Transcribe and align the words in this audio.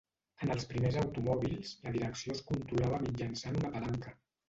En 0.45 0.53
els 0.55 0.63
primers 0.71 0.97
automòbils 1.01 1.75
la 1.85 1.93
direcció 1.99 2.37
es 2.39 2.43
controlava 2.51 3.03
mitjançant 3.09 3.65
una 3.65 3.75
palanca. 3.79 4.21